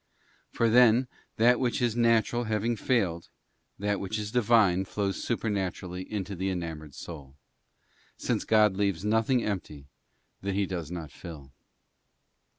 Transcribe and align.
For 0.49 0.67
then 0.67 1.07
that 1.37 1.59
which 1.59 1.79
is 1.79 1.95
natural 1.95 2.45
having 2.45 2.75
failed, 2.75 3.29
that 3.77 3.99
which 3.99 4.17
is 4.17 4.31
Divine 4.31 4.83
flows 4.83 5.23
supernaturally 5.23 6.11
into 6.11 6.35
the 6.35 6.49
enamoured 6.49 6.95
soul; 6.95 7.35
since 8.17 8.43
God 8.43 8.75
leaves 8.75 9.05
nothing 9.05 9.43
empty 9.43 9.85
that 10.41 10.55
He 10.55 10.65
does 10.65 10.89
not 10.89 11.11
fill. 11.11 11.51